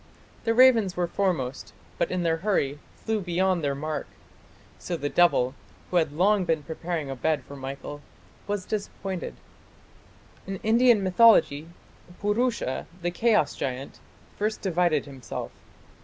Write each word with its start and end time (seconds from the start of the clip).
The 0.45 0.55
ravens 0.55 0.97
were 0.97 1.05
foremost, 1.05 1.73
but 1.99 2.09
in 2.09 2.23
their 2.23 2.37
hurry 2.37 2.79
flew 2.95 3.21
beyond 3.21 3.63
their 3.63 3.75
mark. 3.75 4.07
So 4.79 4.97
the 4.97 5.09
devil, 5.09 5.53
who 5.91 5.97
had 5.97 6.11
long 6.11 6.43
been 6.43 6.63
preparing 6.63 7.11
a 7.11 7.15
bed 7.15 7.43
for 7.43 7.55
Michael, 7.55 8.01
was 8.47 8.65
disappointed." 8.65 9.35
In 10.47 10.55
Indian 10.63 11.03
mythology 11.03 11.69
Purusha, 12.19 12.87
the 13.03 13.11
chaos 13.11 13.55
giant, 13.55 13.99
first 14.39 14.61
divided 14.63 15.05
himself. 15.05 15.51